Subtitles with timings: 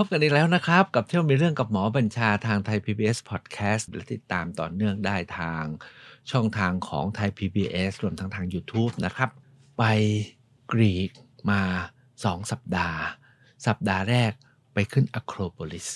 [0.00, 5.64] พบกันอีกแล้วนะครับ กับเที่ยวมีเรื่องกับหมอบัญชาทางไทย PBS Podcast และติดตามต่อเนื่องได้ทาง
[6.30, 9.30] ช่องทางของไทย PBS รวมทั้งทาง YouTube นะครับ
[9.78, 9.84] ไป
[10.72, 11.10] กรีก
[11.50, 11.62] มา
[12.06, 13.00] 2 สัปดาห์
[13.66, 14.32] สัปดาห์แรก
[14.74, 15.88] ไปขึ้นอะโครโพลิส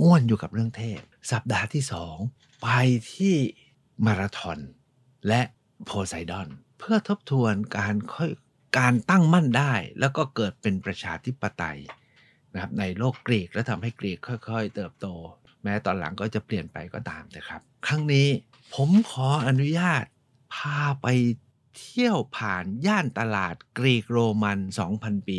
[0.00, 1.00] อ้วนอยู่กับเรื่องเทพ
[1.32, 1.82] สัปดาห์ที่
[2.22, 2.68] 2 ไป
[3.12, 3.34] ที่
[4.04, 4.58] มาราธอน
[5.28, 5.42] และ
[5.84, 6.48] โพไซดอน
[6.78, 8.30] เพื่อทบทวนการค่อย
[8.78, 11.80] การตั้งมั่นได้ แล้วก็เกิดเป็นประชาธิปไตย
[12.54, 14.18] นะครับในโลกกรีกและทำให้กรีก
[14.48, 15.06] ค่อยๆ เติบโต
[15.62, 18.28] แม้ตอนหลังก็จะเปลี่ยนไปก็ตามนะครับ ครั้งนี้
[18.74, 20.04] ผมขออนุญาต
[20.54, 21.06] พาไป
[21.78, 24.58] เที่ยวผ่านย่านตลาดกรีกโรมัน
[24.94, 25.38] 2,000 ปี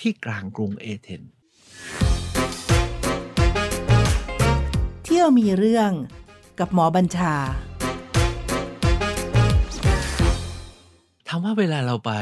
[0.00, 1.22] ที่กลางกรุงเอเธน
[5.04, 5.90] เที่ยวมีเรื่อง
[6.58, 7.34] กับหมอบัญชา
[11.28, 12.12] ถามว่าเวลาเราไป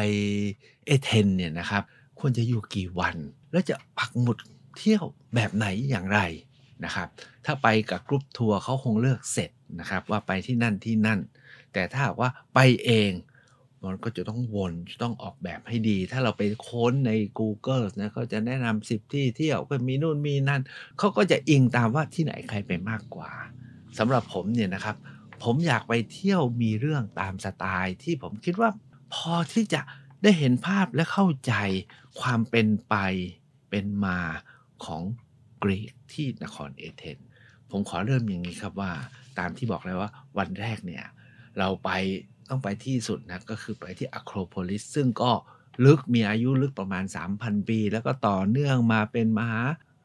[0.87, 1.83] เอเธนเนี่ยนะครับ
[2.21, 3.17] ควรจะอยู่กี่วัน
[3.55, 4.39] แล้วจะปักหมุด
[4.79, 5.05] เที่ยว
[5.35, 6.21] แบบไหนอย่างไร
[6.85, 7.09] นะครับ
[7.45, 11.21] ถ้าไปกับกรุ๊ปทัวร์เขาคงเลือกเสร็จนะครับ ว่าไปที่นั่นที่นั่น
[11.73, 13.13] แต่ถ้าหากว่าไปเอง
[13.85, 20.63] มันก็จะต้องวนจะต้องออกแบบให้ดี ถ้าเราไปค้นใน Google นะเขาจะแนะนำสิบที่เที่ยวก็มีนู่นมีนั่น
[20.99, 23.31] เขาก็จะอิงตามว่าที่ไหนใครไปมากกว่า
[23.99, 24.97] สำหรับผมเนี่ยนะครับ
[25.43, 28.71] ผมอยากไปเที่ยวมีเรื่องตามสไตล์ที่ผมคิดว่า
[29.15, 29.81] พอที่จะ
[30.23, 31.55] ได้เห็นภาพและเข้าใจ
[32.21, 32.97] ความเป็นไป
[33.75, 34.19] เป็นมา
[34.85, 35.03] ของ
[35.63, 37.19] กรีกที่นครเอเธน
[37.71, 38.93] ผมขอเริ่มอย่างนี้ครับว่า
[39.39, 41.05] ตามที่บอกแล้วว่าวันแรกเนี่ย
[41.59, 41.91] เราไป
[42.49, 45.33] ต้องไปที่สุดนะก็คือไปที่อะโครโพลิสซึ่งก็
[45.85, 47.05] ลึกมีอายุลึกประมาณ
[47.37, 49.63] 3,000 ปี แล้วก็ต่อเนื่องมาเป็นมหา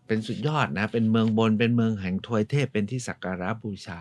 [0.07, 3.99] เป็นสุดยอดนะ เป็นเมืองบนเป็นเมืองแห่งทวยเทพเป็นที่สักการะบูชา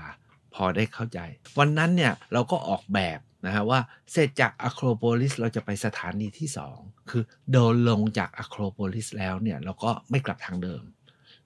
[0.55, 1.19] พอได้เข้าใจ
[1.59, 3.81] วันนั้นเนี่ยเราก็ออกแบบ นะฮะว่า
[4.13, 7.23] เสร็จจากอะโครโพลิสเราจะไปสถานีที่ 2 คือ
[7.53, 10.83] เดินลงจากอะโครโพลิสแล้วเนี่ยเราก็ไม่กลับทางเดิม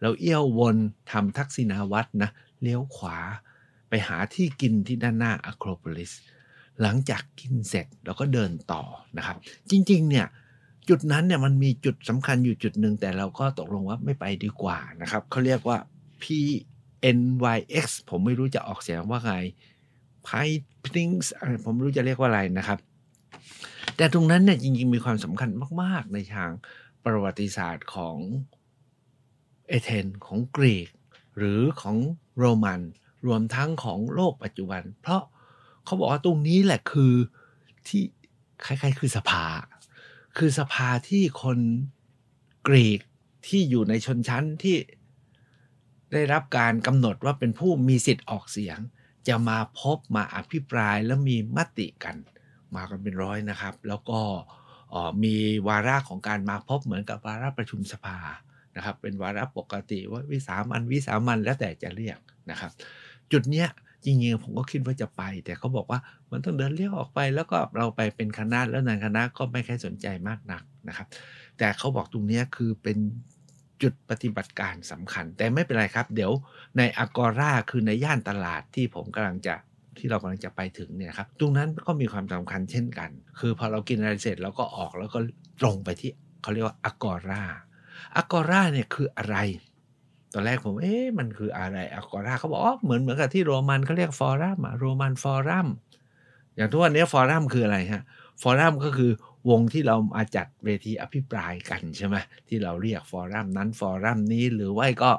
[0.01, 0.77] เราเอี้ยววน
[1.11, 2.31] ทำทักษิณาวัตรนะ
[2.63, 3.19] เลี้ยวขวา
[3.89, 6.13] ไปหาที่กินที่ด้านหน้าอะโครโพลิส
[6.83, 8.83] หลังจากกินเสร็จเราก็เดินต่อ
[9.17, 9.37] นะครับ
[9.71, 10.27] จริงๆเนี่ย
[10.89, 15.79] จุดนั้นเนี่ยมันมีจุดสำคัญอยู่จุดหนึ่งแต่เราก็ตกลงว่าไม่ไปดีกว่านะครับเขาเรียกว่า
[16.23, 19.35] PNYX ผมไม่รู้จะออกเสียงว่าไง
[20.29, 20.49] p i
[20.85, 21.27] p i n g s
[21.65, 22.79] ผมไม่รู้จะเรียกว่าอะไรนะครับ
[23.97, 25.51] แต่ตรงนั้นเนี่ยจริงๆ มีความสำคัญ
[25.83, 26.51] มาก ๆ ในทาง
[27.05, 28.17] ประวัติศาสตร์ของ
[29.69, 30.89] เอเธนของกรีก
[31.37, 31.97] หรือของ
[32.39, 32.81] โรมัน
[33.27, 35.23] รวมทั้งของโลกปัจจุบัน เพราะ
[35.85, 37.13] เขาบอกว่าตรงนี้แหละคือ
[37.87, 38.03] ที่
[38.65, 39.45] คล้ายๆ คือสภา
[40.37, 41.59] คือสภาที่คน
[42.69, 43.01] กรีก
[43.47, 44.77] ที่อยู่ในชนชั้นที่
[46.13, 48.79] ได้รับการกำหนดว่าเป็นผู้มีสิทธิ์ออกเสียง
[49.29, 52.17] จะมาพบมาอภิปรายแล้วมีมติกัน
[52.75, 54.21] มากันเป็นร้อยนะครับ แล้วก็
[55.25, 55.35] มี
[55.69, 58.19] วาระของการมาพบเหมือนกับวาระประชุมสภา
[58.77, 62.19] นะครับ เป็นวาระปกติว่าวิสามันวิสามันแล้วแต่จะเรียก
[62.51, 62.73] นะครับ
[63.33, 63.69] จุดเนี้ย
[64.05, 66.01] จริงๆผมก็คิดว่าจะไป แต่เขาบอกว่า
[66.31, 71.07] มันต้องเดินเลี้ยวออกไป แล้วก็เราไปเป็นคณะแล้วนานคณะก็ไม่ค่อยสนใจมากนักนะครับ
[71.59, 72.99] แต่เขาบอกตรงนี้คือเป็น
[73.83, 76.33] จุดปฏิบัติการสำคัญ แต่ไม่เป็นไรครับ เดี๋ยว
[76.79, 79.55] ในอากอราคือในย่านตลาดที่ผมกำลังจะ
[79.99, 83.11] ที่เรากำลังจะไปถึงเนี่ยครับตรงนั้นก็มีความสำคัญเช่นกัน
[83.41, 85.19] คือพอเรากินอะไรเสร็จเราก็ออกแล้วก็
[85.61, 86.11] ตรงไปที่
[86.43, 87.43] เขาเรียกว่าอากอรา
[88.17, 89.37] อากอราเนี่ยคืออะไร
[90.33, 95.69] ตอนแรกผม เอ๊ะ มันคืออะไรอากอราเขาบอกอ๋อเหมือนเหมือนกับที่โรมันเขาเรียกฟอรัมอะโรมันฟอรัม
[96.57, 98.03] อย่างทุกวันนี้ฟอรัมคืออะไรฮะ
[98.43, 99.11] ฟอรัมก็คือ
[99.51, 102.17] วงที่เรามาจัดเวทีอภิปรายกันใช่ไหม
[102.49, 105.13] ที่เราเรียกฟอรัมนั้นฟอรัมนี้หรือว่าก็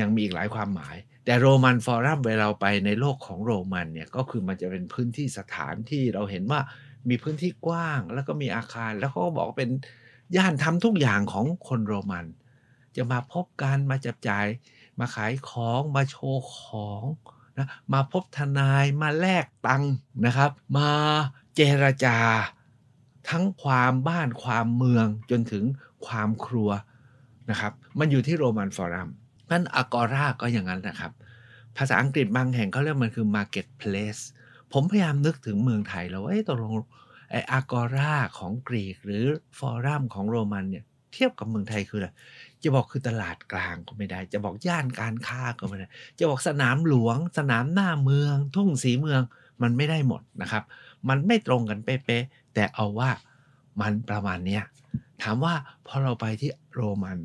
[0.00, 6.60] ยังมีอีกหลายความหมาย แต่โรมันฟอรัมเวลาไปในโลกของโรมันเนี่ยก็คือมันจะเป็นพื้นที่สถานที่เราเห็นว่า
[7.08, 9.70] มีพื้นที่กว้างแล้วก็มีอาคาร แล้วเขาก็บอกเป็น
[10.36, 12.26] ย่านทำทุกอย่างของคนโรมัน
[12.96, 14.46] จะมาพบกันมาจับจ่าย
[14.98, 16.58] มาขายของมาโชว์ข
[16.88, 17.04] อง
[17.58, 19.94] นะมาพบทนายมาแลกตังค์
[20.26, 20.90] นะครับ มา
[21.54, 22.18] เจรจา
[23.30, 25.64] ทั้งความบ้านความเมืองจนถึง
[26.06, 26.70] ความครัว
[27.50, 29.08] นะครับมันอยู่ที่โรมันฟอรัม
[29.50, 31.12] นั่นอากอราก็อย่างนั้นนะครับ
[31.76, 34.22] ภาษาอังกฤษบางแห่งเขาเรียกมันคือ market place
[34.72, 36.72] ผมพยายามนึกถึงเมืองไทยแล้วว่าตกลง
[37.30, 39.24] ไออากอราของกรีกหรือ
[39.58, 42.08] ฟอรัมของโรมันเนี่ยเทียบกับเมืองไทยคืออะไร
[42.62, 45.86] จะบอกคือตลาดกลางก็ไม่ได้ จะบอกย่านการค้าก็ไม่ได้
[46.18, 49.22] จะบอกสนามหลวง สนามหน้าเมือง ทุ่งสีเมือง
[49.62, 50.64] มันไม่ได้หมดนะครับ
[51.08, 53.10] มันไม่ตรงกันเป๊ะๆแต่เอาว่า
[53.80, 54.64] มันประมาณเนี้ย
[55.22, 55.54] ถามว่า
[55.86, 57.18] พอเราไปที่โรมัน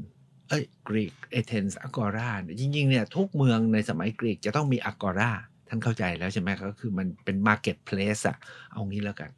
[0.49, 2.29] เอ้ยกรีกเอเธนส์อากอรา
[2.59, 5.31] จริงๆเนี่ยทุกเมืองในสมัยกรีกจะต้องมีอากอรา
[5.67, 8.37] ท่านเข้าใจแล้วใช่ไหมก็คือมันเป็น marketplace อะ
[8.71, 9.31] เอางี้แล้วกัน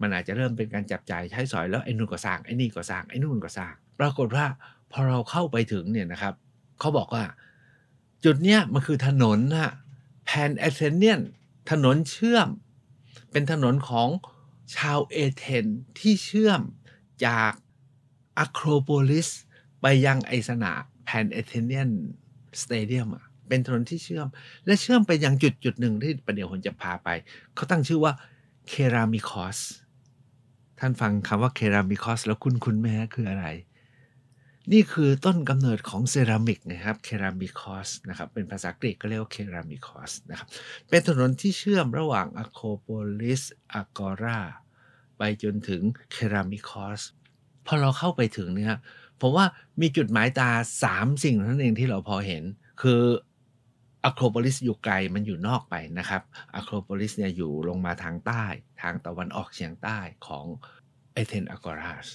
[0.00, 4.46] มันอาจจะเริ่มเป็นการจับจ่ายใช้สอยแล้วไอ้นู่นก็สร้างไอ้นี่ก็สร้างไอ้นู่นก็สร้าง ปรากฏว่า
[4.92, 6.34] พอเราเข้าไปถึงเนี่ยนะครับ
[6.80, 7.24] เขาบอกว่า
[8.24, 9.72] จุดเนี้ยมันคือถนนนะ
[10.24, 11.20] แพนเอเธเนียน
[11.70, 12.48] ถนนเชื่อม
[13.30, 14.08] เป็นถนนของ
[14.76, 15.66] ชาวเอเธนส์
[15.98, 16.60] ที่เชื่อม
[17.26, 17.52] จาก
[18.38, 19.28] อะโครโปลิส
[19.80, 20.72] ไปยังไอ้สนาม
[21.04, 21.90] แพนเอเธเนียน
[22.62, 24.28] Stadium อะเป็นถนนที่เชื่อม
[24.66, 27.08] และเชื่อมไปยังจุดจุดหนึ่งที่ประเดี๋ยวผมจะพาไป
[27.54, 28.12] เขาตั้งชื่อว่า
[28.68, 29.58] เครามิคอส
[30.78, 33.46] ท่านฟังคำว่าเครามิคอสแล้วคุ้นคุ้นไหมฮะคืออะไร
[34.72, 40.48] นี่คือต้นกำเนิดของเซรามิกนะครับเครามิคอสนะครับเป็นภาษากรีกก็เรียกว่าเครามิคอสนะครับ
[40.88, 42.88] เป็นถนนที่เชื่อมระหว่างอะโครโป
[43.20, 44.40] ลิสอากอรา
[45.18, 45.82] ไปจนถึง
[46.12, 47.00] เครามิคอส
[47.66, 48.78] พอเราเข้าไปถึงเนี่ย
[49.20, 49.46] ผมว่า
[49.80, 50.50] มีจุดหมายตา
[50.84, 52.44] 3 สิ่งนั้นเองที่เราพอเห็น
[52.82, 53.02] คือ
[54.04, 56.22] อะโครโปลิสอยู่ไกลมันอยู่นอกไปนะครับ
[56.54, 58.44] อะโครโปลิสเนี่ยอยู่ลงมาทางใต้
[58.82, 60.44] ทางตะวันออกเฉียงใต้ของ
[61.12, 62.08] เอเธนอากอรัส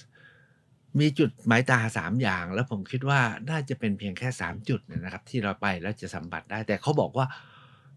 [0.98, 3.20] มีจุดหมายตา3อย่าง แล้วผมคิดว่า
[3.50, 7.26] น่าจะเป็นเพียงแค่3จุดเนี่ยนะครับ ที่เราไปแล้วจะสัมผัสได้ แต่เขาบอกว่า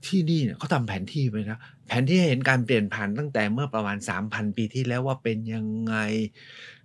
[0.05, 3.97] ที่นี่เนี่ยเขาทำแผนที่ไปนะแผนที่เห็นการเปลี่ยนผ่านตั้งแต่เมื่อประมาณ
[4.27, 5.95] 3,000 ปีที่แล้วว่าเป็นยังไง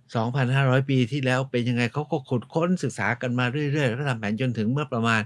[0.03, 5.21] 2,500 ปีที่แล้วเป็นยังไงเขาก็ขุดค้นศึกษากันมาเรื่อยๆแล้วทำแผนจนถึงเมื่อประมาณ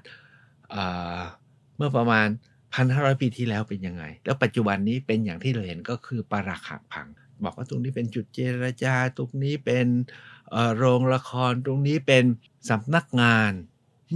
[1.77, 2.27] เมื่อประมาณ
[2.73, 7.07] 1,500 ปีที่แล้วเป็นยังไง แล้วปัจจุบันนี้เป็นอย่างที่เราเห็นก็คือปรักหักพัง
[7.43, 9.87] บอกว่าตรงนี้เป็นจุดเจรจาตรงนี้เป็น
[10.77, 12.25] โรงละครตรงนี้เป็น
[12.69, 13.51] สำนักงาน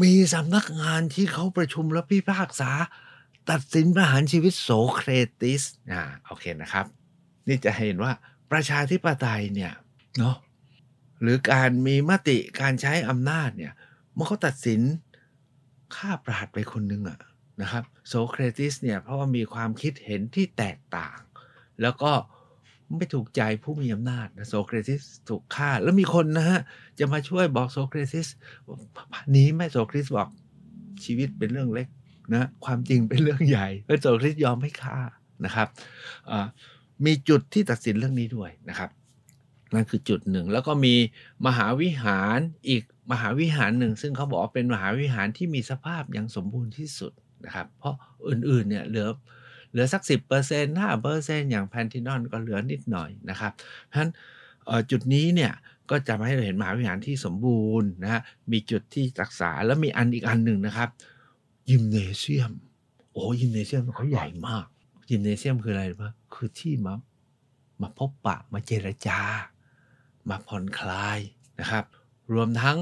[0.01, 2.71] มีสำนักงานที่เขาประชุมและพิพากษา
[3.49, 5.09] ตัดสินประหารชีวิตโสเคร
[5.41, 6.85] ติสอ่าโอเคนะครับ
[7.47, 8.11] นี่จะเห็นว่า
[8.51, 9.73] ประชาธิปไตยเนี่ย
[10.17, 10.35] เนาะ
[11.21, 13.73] หรือการมีมติการใช้อำนาจเนี่ย
[14.15, 14.81] มันเขาตัดสิน
[15.95, 17.19] ฆ่าปราดไปคนหนึ่งอะ
[17.61, 21.17] นะครับโสเครติสเนี่ยเพราะว่ามีความคิดเห็นที่แตกต่าง
[21.81, 22.11] แล้วก็
[22.95, 26.61] ไม่ถูกใจผู้มีอำนาจโสเครติสถูกฆ่า แล้วมีคนนะฮะ
[26.99, 28.27] จะมาช่วยบอกโสเครติส
[29.31, 30.29] หนีไม่โสเครติสบอก
[31.03, 31.87] ชีวิตเป็นเรื่องเล็ก
[32.33, 34.97] นะความจริงเป็นเรื่องใหญ่แล้วโสเครติสยอมให้ฆ่า
[35.45, 35.67] นะครับ
[37.05, 38.89] มีจุดที่ตัดสินเรื่องนี้ด้วยนะครับ
[39.73, 40.95] นั่นคือจุดหนึ่ง แล้วก็มี
[41.47, 47.11] มหาวิหารอีกมหาวิหารหนึ่ง ซึ่งเขาบอกว่าเป็นมหาวิหารที่มีสภาพอย่างสมบูรณ์ที่สุด
[47.45, 47.95] นะครับ เพราะ
[48.29, 49.07] อื่นๆเนี่ยเหลือ
[49.69, 54.11] เหลือสัก 10%เปอร์เซ็นต์ห้าเปอร์เซ็นต์อย่างแพนทินอนก็เหลือนิดหน่อยนะครับ เพราะฉะนั้น
[54.91, 55.53] จุดนี้เนี่ย
[55.89, 58.21] ก็จะมาให้เราเห็นมหาวิหารที่สมบูรณ์นะ
[58.51, 60.89] มีจุดที่รักษาแล้วมีอันอีกอันหนึ่งนะครับ
[61.69, 62.51] ยิมเนเซียม
[63.11, 64.65] โอ้ยิมเนเซียมเขาใหญ่มาก
[65.09, 66.93] ยิมเนเซียมคืออะไรรู้ไหมคือที่มา
[67.81, 69.19] มาพบปะมาเจรจา
[70.29, 71.19] มาผ่อนคลาย
[71.59, 71.83] นะครับ
[72.33, 72.77] รวมทั้ง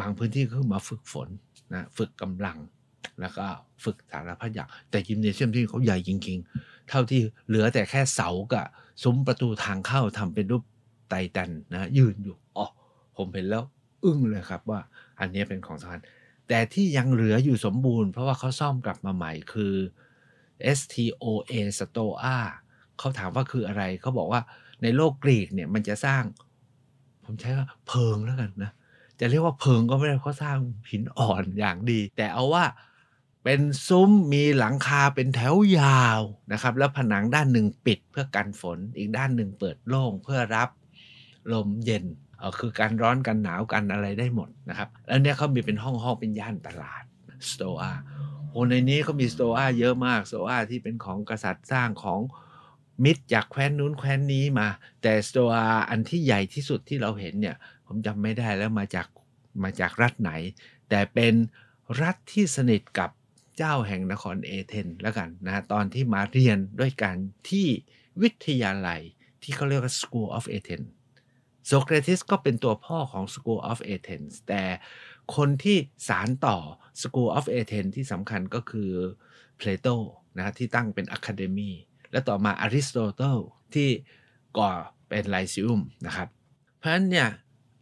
[0.00, 1.28] บางพื้นที่ก็มาฝึกฝน
[1.72, 2.58] นะฝึกกำลัง
[3.20, 3.46] แล้วก็
[3.84, 8.66] ฝึกสารพัดอย่าง แต่ยิมเนเซียมที่เขาใหญ่จริง ๆ เท่าที่เหลือแต่แค่เสากับ
[9.02, 10.62] ซุ้มประตูทางเข้าทำเป็นรูป
[11.08, 12.66] ไตตันนะยืนอยู่อ๋อ
[13.16, 13.62] ผมเห็นแล้ว
[14.04, 14.80] อึ้งเลยครับว่า
[15.20, 16.02] อันนี้เป็นของสำคัญ
[16.48, 19.74] แต่ที่ยังเหลืออยู่สมบูรณ์เพราะว่าเขาซ่อมกลับมาใหม่คือ
[20.78, 22.38] STOA STOA
[22.98, 24.40] เขาถามว่าคืออะไร เขาบอกว่า
[24.82, 26.22] ในโลกกรีกเนี่ยมันจะสร้าง
[27.24, 28.72] ผมใช้ว่าเพิงแล้วกันนะ
[29.20, 30.58] จะเรียกว่าเพิงก็ไม่ได้เพราสร้าง
[30.90, 32.64] หินอ่อนอย่างดี แต่เอาว่า
[33.44, 36.20] เป็นซุ้มมีหลังคาเป็นแถวยาว
[36.52, 40.68] นะครับ แล้วผนังด้านหนึ่งปิดเพื่อกันฝนอีกด้านหนึ่งเปิดโล่งเพื่อรับ
[41.52, 42.04] ลมเย็น
[42.38, 47.04] เออคือการร้อนกันหนาวกันอะไรได้หมดนะครับ แล้วเนี่ยเขามีเป็นห้องห้องเป็นย่านตลาด
[47.50, 47.92] สโตอา
[48.50, 52.20] โอ้ในนี้เขามีสโตอาเยอะมากสโตอาที่เป็นของกษัตริย์สร้างของ
[53.04, 54.68] มิตรจากแคว้นนู้นแคว้นนี้มา
[55.02, 59.06] แต่สโตอาอันที่ใหญ่ที่สุดที่เราเห็นเนี่ย ผมจำไม่ได้แล้วมาจาก
[59.62, 60.30] มาจากรัฐไหน
[60.88, 61.34] แต่เป็น
[62.02, 63.10] รัฐที่สนิทกับ
[63.56, 67.16] เจ้าแห่งนครเอเธนแล้วกันนะตอนที่มาเรียนด้วยกัน
[67.48, 67.66] ที่
[68.22, 69.00] วิทยาลัย
[69.42, 70.88] ที่เขาเรียกว่า School of Athens
[71.66, 74.62] โซเครติสก็เป็นตัวพ่อของ School of Athens แต่
[75.36, 75.76] คนที่
[76.08, 76.58] สารต่อ
[77.02, 78.90] School of Athens ที่สำคัญก็คือ
[79.56, 79.88] เพลโต
[80.36, 81.72] นะที่ตั้งเป็น Academy
[82.12, 83.38] และต่อมาอริสโตเติล
[83.74, 83.88] ที่
[84.58, 84.70] ก่อ
[85.08, 86.28] เป็นไลซิอุมนะครับ
[86.78, 87.28] เพราะฉะนั้นเนี่ย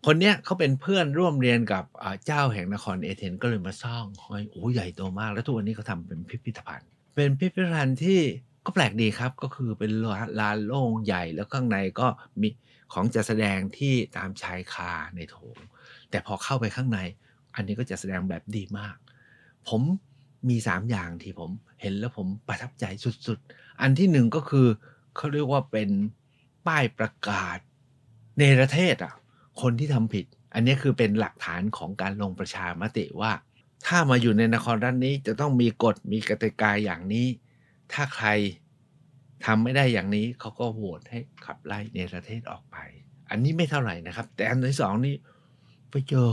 [0.06, 1.84] คนเนี้ยเขาเป็นเพื่อนร่วมเรียนกับ
[2.26, 8.20] เจ้าแห่งนครเอเธนก็เลยมาสร้างห้อยโอ้ใหญ่โตมาก แล้วทุกวันนี้เขาทำเป็นพิพิธภัณฑ์ เป็นพิพิธภัณฑ์ที่
[8.64, 9.90] ก็แปลกดีครับ ก็คือเป็น
[10.40, 12.06] ลานโล่งใหญ่แล้วข้างในก็
[12.40, 12.48] มี
[12.92, 15.58] ของจัดแสดงที่ตามชายคาในโถง
[16.10, 16.98] แต่พอเข้าไปข้างใน
[17.54, 18.96] อันนี้ก็จะแสดงแบบดีมาก
[19.68, 19.82] ผม
[20.48, 22.84] มีสามอย่างที่ผมเห็นแล้วผมประทับใจ
[23.26, 24.66] สุดๆ อันที่หนึ่งก็คือ
[25.16, 25.90] เขาเรียกว่าเป็น
[26.66, 27.58] ป้ายประกาศ
[28.36, 29.14] เนรเทศอะ
[29.60, 33.32] คนที่ทำผิด อันนี้คือเป็นหลักฐานของการลงประชามติว่า
[33.86, 37.26] ถ้ามาอยู่ในนครรัฐนี้จะต้องมีกฎมีกติกาอย่างนี้
[37.92, 38.28] ถ้าใคร
[39.44, 42.76] ทำไม่ได้อย่างนี้เขาก็โหวตให้ขับไล่เนประเทศออกไป
[43.30, 45.14] อันนี้ไม่เท่าไหร่นะครับ แต่อันที่สองนี่
[45.90, 46.28] ไปเจอ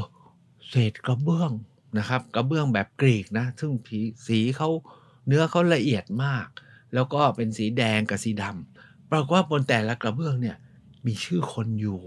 [0.70, 1.52] เศษกระเบื้อง
[1.98, 4.70] นะครับกระเบื้องแบบกรีกนะ ซึ่งผีสีเขา
[5.28, 6.48] เนื้อเขาละเอียดมาก
[6.94, 10.58] แล้วก็เป็นสีแดงกับสีดำปรากฏว่าบนแต่ละกระเบื้องเนี่ย
[11.06, 12.02] มีชื่อคนอยู่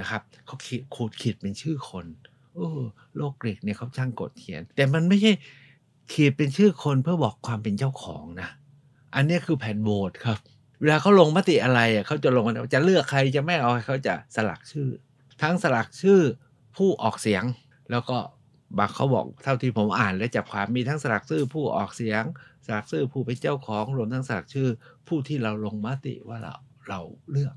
[0.00, 2.06] นะครับเขาขีดขูดขีดเป็นชื่อคน
[2.54, 2.82] เออ
[3.16, 5.32] โลกกรีกเนี่ยเขาช่างกดเขียน แต่มันไม่ใช่
[6.12, 8.48] ขีดเป็นชื่อคนเพื่อบอกความเป็นเจ้าของนะ
[9.14, 10.38] อันนี้คือแผ่นโหวตครับ
[10.80, 14.88] เวลาเขาลงมติอะไรอะเขาจะลงจะเลือกใครจะไม่เอาเขาจะสลักชื่อ
[15.42, 16.20] ทั้งสลักชื่อ
[16.76, 17.44] ผู้ออกเสียง
[17.90, 18.18] แล้วก็
[18.78, 22.22] บางเขาบอกเท่าที่ผมอ่านและจับความมีทั้งสลักชื่อผู้ออกเสียง
[22.66, 24.68] สลักชื่อผู้เป็นเจ้าของรวมทั้งสลักชื่อ
[25.08, 26.54] ผู้ที่เราลงมติว่าเรา
[26.88, 27.00] เรา
[27.30, 27.54] เลือก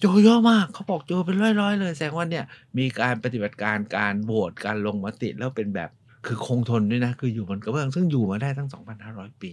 [0.00, 2.44] โจเยอะมากเขาบอกโจเป็นร้อยๆเลยแสดงว่าเนี่ย
[2.78, 5.90] มีการปฏิบัติการการโหวตการลงมติแล้วเป็นแบบ
[6.26, 8.68] คือคงทนด้วยนะ คืออยู่บนกระเบื้องซึ่งอยู่มาได้ตั้ง
[9.06, 9.52] 2,500 ปี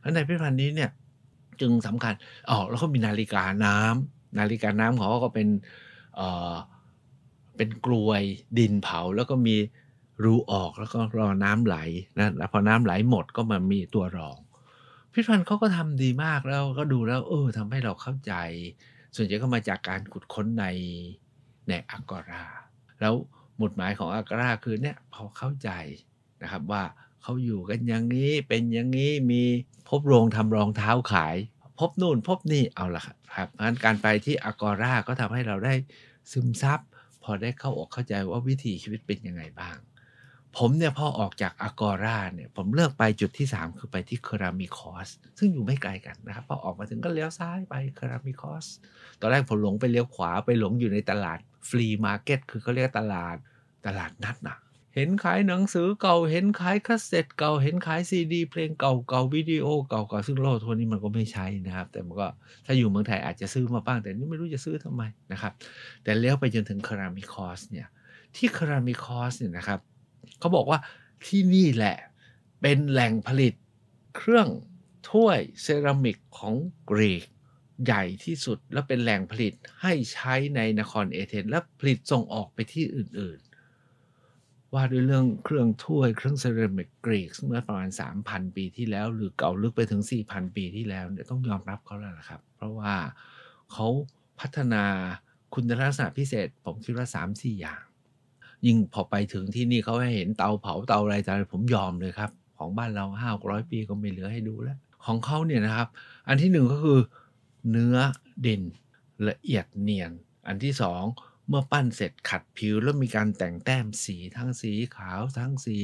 [0.00, 0.90] เพราะในพิพิธภัณฑ์นี้เนี่ย
[1.60, 2.14] จึงสำคัญ
[2.50, 5.48] อ๋อแล้วก็มีนาฬิกาน้ำนาฬิกาน้ำของเขาก็เป็น
[6.16, 6.54] เอ่อ
[7.56, 8.22] เป็นกลวย
[8.58, 9.56] ดินเผาแล้วก็มี
[10.24, 11.76] รูออกแล้วก็รอน้ำไหล
[12.18, 14.36] นะแล้วพอน้ำไหลหมดก็มามีตัวรอง
[15.12, 18.34] พิพิธภัณฑ์เขาก็ทำดีมากแล้วก็ดูแล้ว เออทำให้เราเข้าใจ
[19.14, 20.66] ส่วนใหญ่ก็มาจากการขุดค้นใน
[21.68, 22.44] ในอากรา
[23.00, 23.14] แล้ว
[23.56, 25.70] หมุดหมายของอากราคือเนี่ยพอเข้าใจ
[26.42, 26.82] นะครับว่า
[27.22, 29.42] เขาอยู่กันอย่างนี้เป็นอย่างนี้มี
[29.88, 31.36] พบโรงทำรองเท้าขาย
[31.78, 35.74] พบนู่นพบนี่เอาละครับงั้นการไปที่อากราก็ทำให้เราได้
[36.32, 36.80] ซึมซับ
[37.22, 39.76] พอได้เข้าอกเข้าใจว่าวิถีชีวิตเป็นยังไงบ้าง
[40.58, 48.66] ผมเนี่ยพอออกจากอากอราเนี่ยผมเลือกไปจุดที่ 3 คือไปที่เครามิคอสซึ่งอยู่ไม่ไกลกันนะครับพอออกมาถึงก็เลี้ยวซ้ายไปเครามิคอส
[49.20, 51.38] ตอนแรกผมหลงไปเลี้ยวขวาไปหลงอยู่ในตลาด
[51.68, 53.36] flea market คือเขาเรียกตลาด
[53.86, 54.56] ตลาดนัดนะ
[54.94, 62.28] เห็นขายหนังสือเก่าเห็นขายคาสเซ็ตเก่าเห็นขายซีดีเพลงเก่าเก่าวิดีโอเก่าเก่าซึ่งโลกทัวนี้มันก็ไม่ใช่นะครับ แต่มันก็
[62.66, 65.02] ถ้าอยู่เมืองไทยอาจจะซื้อมาบ้าง แต่นี่ไม่รู้จะซื้อทำไม
[65.32, 65.52] นะครับ
[66.02, 67.86] แต่เลี้ยวไปจนถึงเครามิคอสเนี่ย
[68.36, 69.80] ที่เครามิคอสเนี่ยนะครับ
[70.40, 70.78] เขาบอกว่า
[71.26, 71.96] ที่นี่แหละ
[72.60, 73.54] เป็นแหล่งผลิต
[74.16, 74.48] เครื่อง
[75.10, 76.54] ถ้วยเซรามิกของ
[76.90, 77.26] กรีก
[77.84, 87.88] ใหญ่ที่สุดและเป็นแหล่งผลิตให้ใช้ในนครเอเธนส์และผลิตส่งออกไปที่อื่นๆ ว่าด้วยเรื่องเครื่องถ้วยเครื่องเซรามิกกรีกเมื่อประมาณ
[88.22, 92.94] 3,000 ปีที่แล้ว หรือเก่าลึกไปถึง 4,000 ปีที่แล้วเนี่ยต้องยอมรับเขาแล้วละครับ เพราะว่า
[93.72, 93.86] เขา
[94.40, 94.84] พัฒนา
[95.54, 97.82] คุณลักษณะพิเศษผมคิดว่า 3-4 อย่าง
[98.66, 105.88] ยิ่งพอไปถึงที่นี่เขาให้เห็นเตาเผาเตาอะไรแต่ผมยอมเลยครับ ของบ้านเราห้าร้อยปีก็ไม่เหลือให้ดูแล้ว ของเขาเนี่ยนะครับ
[106.28, 107.00] อันที่หนึ่งก็คือ
[107.70, 107.96] เนื้อ
[108.46, 108.62] ดิน
[109.28, 110.12] ละเอียดเนียน
[110.46, 111.02] อันที่สอง
[111.48, 115.76] เมื่อปั้นเสร็จขัดผิวแล้วมีการแต่งแต้มสีทั้งสีขาว ทั้งสี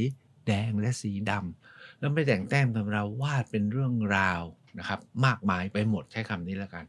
[0.46, 4.42] แดงและสีดำแล้วไม่แต่งแต้มทำเราวาดเป็นเรื่องราว
[4.78, 6.84] นะครับมากมายไปหมดใช้คำนี้แล้วกัน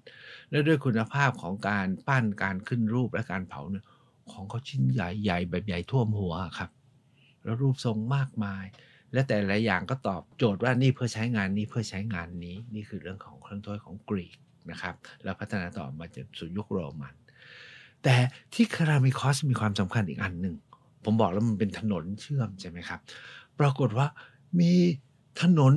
[0.49, 3.85] แล้วด้วยคุณภาพของการปั้นการขึ้นรูปและการเผาเนี่ย
[4.33, 6.69] ของเขาชิ้นใหญ่ๆแบบใหญ่ท่วมหัวครับ
[7.43, 8.65] แล้วรูปทรงมากมาย
[9.13, 14.37] และแต่ละอย่างก็ตอบโจทย์ว่านี่เพื่อใช้งานนี้เพื่อใช้งานนี้ นี่คือเรื่องของเครื่องถ้วยของกรีก
[14.71, 17.15] นะครับ แล้วพัฒนาต่อมาจนสู่ยุคโรมัน
[18.03, 18.15] แต่
[18.53, 20.55] ที่คารามิคอสมีความสำคัญอีกอันหนึ่ง
[21.03, 22.99] ผมบอกแล้วมันเป็นถนนเชื่อมใช่ไหมครับ
[23.59, 24.07] ปรากฏว่า
[24.59, 24.73] มี
[25.41, 25.73] ถนน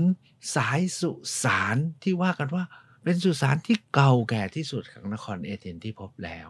[0.57, 1.11] สายสุ
[1.45, 2.65] สานที่ว่ากันว่า
[3.05, 6.49] เป็นสุสานที่เก่าแก่ที่สุดของนครเอเธนที่พบแล้ว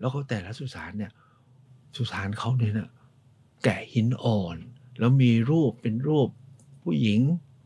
[0.00, 1.12] แล้วก็แต่ละสุสานเนี่ย
[1.96, 2.90] สุสานเขาเนี่ยนะ
[3.64, 4.56] แกะหินอ่อน
[4.98, 6.28] แล้วมีรูปเป็นรูป
[6.82, 7.20] ผู้หญิง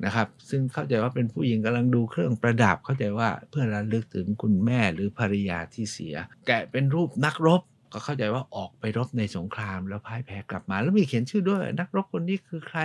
[0.04, 6.14] นะครับ ซึ่งเข้าใจว่าเป็นผู้หญิงกำลังดูเครื่องประดับเข้าใจว่าเพื่อระลึกถึงคุณแม่หรือภรรยาที่เสีย
[6.46, 7.62] แกะเป็นรูปนักรบ
[7.92, 12.80] ก็เข้าใจว่าออกไปรบในสงครามแล้วพ่ายแพ้กลับมา แล้วมีเขียนชื่อด้วย นักรบคนนี้คือใคร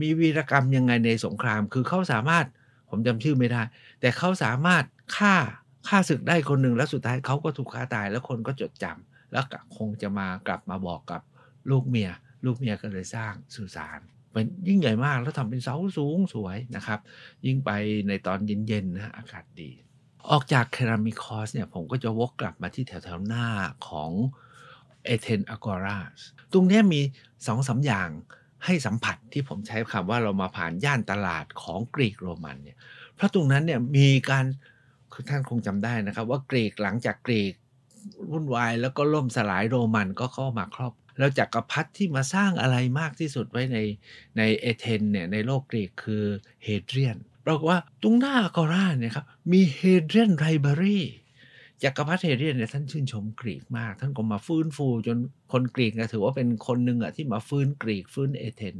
[0.00, 2.46] มีวีรกรรมยังไงในสงคราม คือเขาสามารถ
[2.88, 3.62] ผมจำชื่อไม่ได้
[4.00, 4.84] แต่เขาสามารถ
[5.16, 5.36] ฆ่า
[5.88, 9.44] ฆ่าศึกได้คนหนึ่งแล้วสุดท้ายเขาก็ถูกฆ่าตาย แล้วคนก็จดจำแล้ว
[9.76, 11.20] คงจะมากลับมาบอกกับ
[11.70, 12.10] ลูกเมีย
[12.44, 14.00] ลูกเมียก็เลยสร้างสุสาน
[14.32, 16.98] เป็นยิ่งใหญ่มากแล้วทำเป็นเสาสูงสวยนะครับ
[17.46, 17.70] ยิ่งไป
[18.08, 19.70] ในตอนเย็นๆนะอากาศดี
[20.30, 23.46] ออกจากเครามิคอสเนี่ยผมก็จะวกกลับมาที่แถวๆหน้า
[23.88, 24.10] ของ
[25.04, 26.20] เอเธนอากอราส
[26.52, 27.00] ตรงนี้มี
[27.46, 28.10] สองสาอย่าง
[28.64, 32.78] ให้สัมผัสที่ผมใช้คำว่าเรามาผ่านย่านตลาดของกรีกโรมันเนี่ย
[33.14, 34.44] เพราะตรงนั้นเนี่ยมีการ
[35.12, 37.54] คือท่านคงจำได้นะครับ ว่ากรีกหลังจากกรีก
[38.30, 43.78] วุ่นวายแล้วก็ล่มสลายโรมันก็เข้ามาครอบแล้วจักรพรรดิที่มาสร้างอะไรมากที่สุดไว้ใน
[44.38, 46.24] ในเอเธนเนี่ยในโลกกรีกคือ
[46.64, 50.98] เฮเดรียนปรากฏว่าตรงหน้าอากอราเนี่ยครับมีเฮเดรียน Library
[51.84, 55.18] จักรพรรดิเฮเดรียนเนี่ยท่านชื่นชมกรีกมาก ท่านก็มาฟื้นฟูจน
[55.52, 58.76] คนกรีกถือว่าเป็นคนหนึ่งอะที่มาฟื้นกรีกฟื้นเอเธน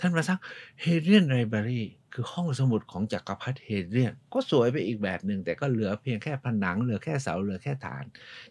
[0.00, 0.38] ท่านมาสร้าง
[0.80, 8.04] เฮเดรียน Library คือห้องสมุดของจักรพรรดิเฮเดรียนก็สวยไปอีกแบบหนึ่งแต่ก็เหลือเพียงแค่ผนังเหลือแค่เสาเหลือแค่ฐาน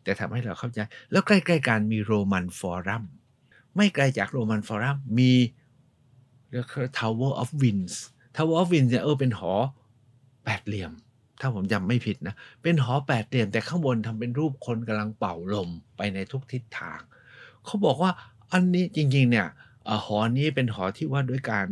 [0.03, 0.79] แต่ทำให้เราเข้าใจ
[1.11, 3.03] แล้วใกล้ๆกันมีโรมันฟอรัม
[3.75, 5.31] ไม่ไกลจากโรมันฟอรัมมี
[6.49, 7.95] เรียกว่า Tower of Winds
[8.35, 9.53] Tower of Winds เนี่ยเออเป็นหอ
[10.45, 10.91] แปดเหลี่ยม
[11.41, 16.99] ถ้าผมจำไม่ผิดนะ เป็นหอแปดเหลี่ยมแต่ข้างบนทำเป็นรูปคนกำลังเป่าลมไปในทุกทิศทาง
[17.65, 18.11] เขาบอกว่า
[18.51, 19.47] อันนี้จริงๆเนี่ย
[19.87, 21.67] อหอนี้เป็นหอที่ว่าด้วยการ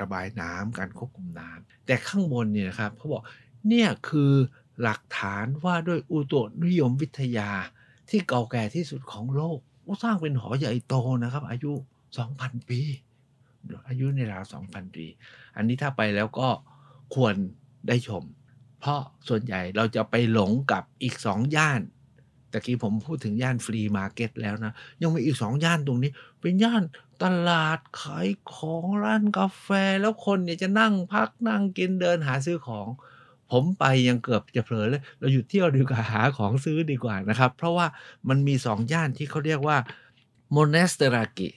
[0.00, 3.22] ระบายน้ำการควบคุมน้ำแต่ข้างบนเนี่ยนะครับเขาบอก
[3.68, 4.32] เนี่ยคือ
[4.82, 7.50] หลักฐานว่าด้วยอุตุนิยมวิทยา
[8.10, 9.58] ที่เก่าแก่ที่สุดของโลก
[10.02, 11.72] สร้างเป็นหอใหญ่โตนะครับ อายุ
[12.20, 12.80] 2,000 ปี
[13.88, 15.06] อายุในราว 2,000 ปี
[15.56, 16.48] อันนี้ถ้าไปแล้วก็
[17.14, 17.34] ควร
[17.88, 18.22] ได้ชม
[18.82, 21.80] เพราะส่วนใหญ่เราจะไปหลงกับอีกสองย่าน
[22.52, 24.72] ตะกี้ผมพูดถึงย่าน flea market แล้วนะ
[25.02, 26.10] ยังมีอีกสองย่านตรงนี้
[26.40, 26.82] เป็นย่าน
[27.22, 29.68] ตลาดขายของร้านกาแฟ
[30.00, 32.86] แล้วคนเนี่ยจะนั่งพักนั่งกินเดินหาซื้อของ
[33.50, 37.86] ผมไปยังเกือบจะเผลอเลย เราหยุดเที่ยวดีกว่าหาของซื้อดีกว่านะครับ เพราะว่า
[38.28, 39.76] มันมีสองย่านที่เขาเรียกว่า
[40.52, 41.48] โมเนสเตรากิ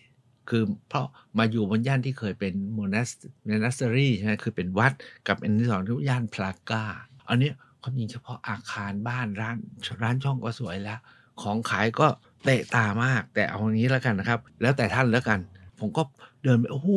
[0.50, 3.10] คือเพราะมาอยู่บนย่านที่เคยเป็นโมเนส
[3.46, 4.94] monastery ใช่ไหมคือเป็นวัด
[5.28, 6.86] กับอันที่สองที่ย่านพลากา
[7.30, 7.52] อันนี้
[7.82, 9.58] ความจริงเฉพาะอาคารบ้านร้าน
[10.02, 11.00] ร้านช่องก็สวยแล้ว
[11.42, 12.08] ของขายก็
[12.44, 15.40] เตะตามาก แต่เอาอย่างนี้แล้วกันนะครับ แล้วแต่ท่านแล้วกัน
[15.80, 16.04] ผมก็
[16.44, 16.90] เดินไปโอ้โห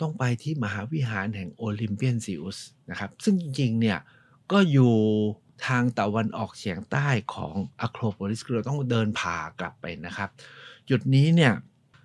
[0.00, 2.58] ต้องไปที่มหาวิหารแห่งโอลิมเปียนซีอุส
[2.90, 3.98] นะครับ ซึ่งจริงๆเนี่ย
[4.52, 4.94] ก็อยู่
[5.66, 10.28] ทางตะวันออกเฉียงใต้ของอะโครโพลิสคือเราต้องเดินผ่ากลับไปนะครับ
[10.90, 11.52] จุดนี้เนี่ย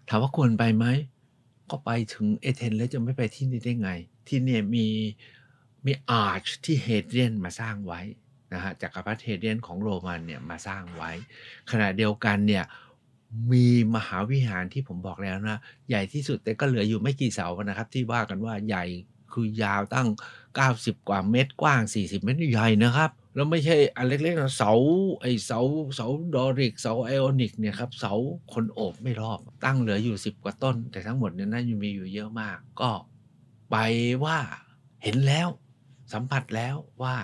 [0.09, 0.85] ถามว่าควรไปไหม
[1.69, 3.89] ก็ไปถึงเอเธนแล้วจะไม่ไปที่นี่ได้ไง
[4.27, 4.87] ที่เนี่ยมี
[5.85, 8.01] มีอาร์ชที่เฮเดรียนมาสร้างไว้
[8.53, 11.11] นะฮะจักรพรรดิเฮเดรียนของโรมันเนี่ยมาสร้างไว้
[11.71, 12.63] ขณะเดียวกันเนี่ย
[13.51, 18.85] มีมหาวิหารที่ผมบอกแล้วนะ ใหญ่ที่สุดแต่ก็เหลืออยู่ไม่กี่เสานะครับ ที่ว่ากันว่าใหญ่
[19.33, 20.07] คือยาวตั้ง
[20.57, 24.71] 90 กว่าเมตรกว้าง 40 เมตรใหญ่นะครับ แล้วไม่ใช่อันเล็กๆนะเสา
[25.21, 25.59] ไอเสา
[25.95, 28.13] เสาดอริกเสาไอออนิกเนี่ยครับเสา
[28.53, 32.91] คนโอบไม่รอบ ตั้งเหลืออยู่ 10 กว่าต้น แต่ทั้งหมดเนี่ยน่าจะมีอยู่เยอะมาก ก็
[33.71, 33.75] ไป
[34.23, 34.37] ว่า
[35.03, 35.47] เห็นแล้ว
[36.13, 37.15] สัมผัสแล้วว่า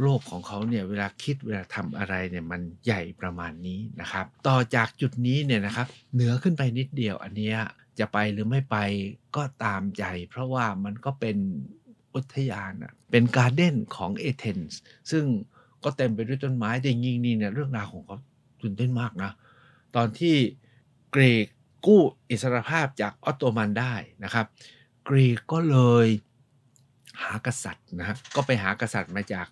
[0.00, 7.52] โลกของเขาเนี่ยเวลาคิดเวลาทำอะไรเนี่ยมันใหญ่ประมาณนี้นะครับ ต่อจากจุดนี้เนี่ยนะครับ เหนือขึ้นไปนิดเดียวอันนี้
[7.98, 8.76] จะไปหรือไม่ไป
[9.36, 11.36] ก็ตามใจ เพราะว่ามันก็เป็น
[12.14, 15.24] อุทยานอะเป็นการ์เด้นของเอเธนส์ซึ่ง
[15.84, 18.16] ก็เต็มไปด้วยต้นไม้แต่ยิงนี่เนี่ยเรื่องราวของเขา
[18.60, 19.32] ตื่นเต้นมากนะ
[19.96, 20.36] ตอนที่
[21.14, 21.46] กรีก
[21.86, 24.46] กู้อิสรภาพจากออตโตมันได้นะครับ
[25.08, 26.06] กรีกก็เลย
[27.24, 29.46] หากษัตริย์นะฮะก็ไปหากษัตริย์มาจาก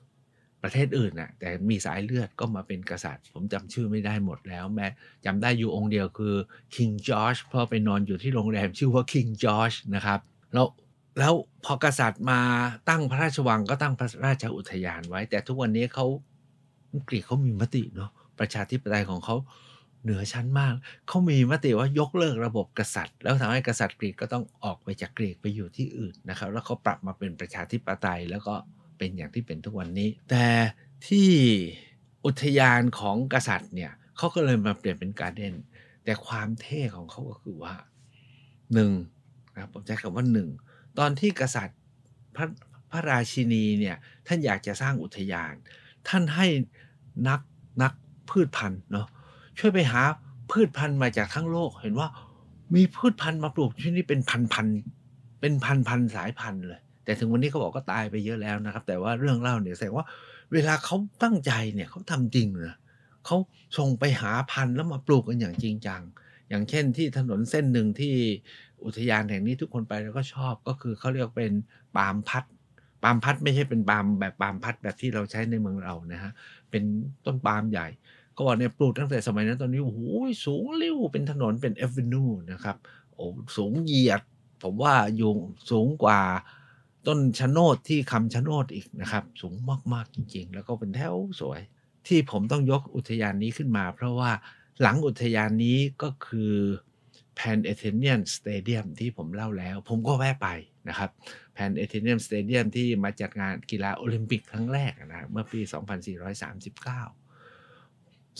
[0.62, 4.88] ประเทศอื่นนะแต่มีสายเลือดก็มาเป็นกษัตริย์ ผมจำชื่อไม่ได้หมดแล้ว แม้
[5.24, 6.34] จำได้อยู่องค์เดียวคือ
[6.74, 10.20] King George เพราะไปนอนอยู่ที่โรงแรมชื่อว่า King George นะครับ
[10.54, 10.66] แล้ว
[11.18, 12.40] แล้วพอกษัตริย์มา
[12.88, 16.06] ตั้งพระราชวังก็ตั้งพระราชอุทยานไว้ แต่ทุกวันนี้เขา
[16.92, 19.36] อังกฤษเขามีมติเนาะประชาธิปไตยของเขา
[20.02, 20.74] เหนือชั้นมาก
[21.08, 28.54] เขามีมติว่ายกเลิกระบบกษัตริย์ แล้วทำให้กษัตริย์กรีกก็ต้องออกไปจากกรีกไปอยู่ที่อื่นนะครับ แล้วเขาปรับมาเป็นประชาธิปไตยแล้วก็
[28.98, 30.46] เป็นอย่างที่เป็นทุกวันนี้ แต่
[31.08, 31.30] ที่
[32.26, 35.54] อุทยานของกษัตริย์เนี่ยเขาก็เลยมาเปลี่ยนเป็นการ์เด้น
[36.04, 37.74] แต่ความเท่ของเขาก็คือว่า
[38.74, 38.92] หนึ่ง
[39.54, 40.48] นะผมใช้คำว่าหนึ่ง
[40.98, 41.78] ตอนที่กษัตริย์
[42.36, 42.46] พระ
[42.90, 45.54] พระราชินีเนี่ยท่านอยากจะสร้างอุทยาน
[46.08, 46.46] ท่านให้
[47.28, 47.40] นัก
[47.82, 47.92] นัก
[48.30, 49.06] พืชพันธุ์เนาะ
[49.58, 50.02] ช่วยไปหา
[50.50, 52.08] พืชพันธุ์มาจากทั้งโลก เห็นว่า
[52.74, 54.66] มีพืชพันธุ์มาปลูกที่นี่เป็นพันพัน
[55.40, 60.06] เป็นพันพันสายพันธุ์เลย แต่ถึงวันนี้เขาบอกก็ตายไปเยอะแล้วนะครับ แต่ว่าเรื่องเล่าเนี่ยแสดงว่า
[60.52, 62.76] เวลาเขาตั้งใจเนี่ยเขาทำจริงนะ
[63.26, 63.36] เขา
[63.78, 66.02] ส่งไปหาพันธุ์แล้วมาปลูกกันอย่างจริงจัง
[66.48, 68.14] อย่างเช่นที่ถนนเส้นหนึ่งที่
[68.84, 71.52] อุทยานแห่งนี้ทุกคนไปแล้วก็ชอบก็คือเขาเรียกเป็น
[71.96, 72.44] ปาล์มพัด
[73.02, 76.32] ปาล์มพัดไม่ใช่เป็นปาล์มแบบปาล์มพัดแบบที่เราใช้ในเมืองเรานะฮะ
[76.70, 76.82] เป็น
[77.26, 77.86] ต้นปาล์มใหญ่
[78.38, 80.00] ก็บอกเนี่ยปลูกตั้งแต่สมัยนั้นตอนนี้โอ้โห
[80.46, 82.76] สูงเลี้วเป็นถนนเป็นเอฟเวนูนะครับ
[83.14, 83.24] โอ้
[83.56, 84.22] สูงเหยียด
[84.62, 85.32] ผมว่าอยู่
[85.70, 86.20] สูงกว่า
[87.06, 89.54] ต้นชะโนดที่คำชะโนดอีกนะครับ สูง
[89.92, 91.60] มาก ๆ จริง ๆ แล้วก็เป็นแถวสวย
[92.06, 94.30] ที่ผมต้องยกอุทยานนี้ขึ้นมา เพราะว่า
[94.82, 96.54] หลังอุทยานนี้ก็คือ
[97.38, 100.48] Pan Athenian Stadium ที่ผมเล่าแล้ว ผมก็แวะไป
[100.88, 101.10] นะครับ
[101.56, 105.60] Pan Athenian Stadium ที่มาจัดงานกีฬาโอลิมปิกครั้งแรกนะเมื่อปี
[106.66, 107.27] 2439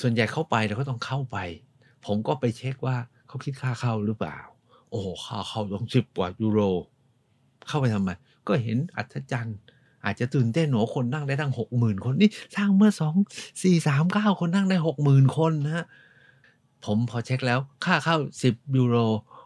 [0.00, 1.38] ส่วนใหญ่เข้าไปเราก็ต้องเข้าไป
[2.06, 2.96] ผมก็ไปเช็คว่า
[3.28, 4.38] เขาคิดค่าเข้าหรือเปล่า
[4.90, 6.60] โอ้โหค่าเข้าต้องสิบกว่ายูโร
[7.68, 8.10] เข้าไปทำไม
[8.48, 9.58] ก็เห็นอัศจรรย์
[10.04, 13.14] อาจจะตื่นเต้นหนูคนนั่งได้ตั้งหกหมื่นคนนี่สร้างเมื่อสอง
[13.62, 15.86] สี่สามเก้าคนนั่งได้หกหมื่นคนนะฮะ
[16.84, 18.96] ผมพอเช็คแล้วค่าเข้า10ยูโร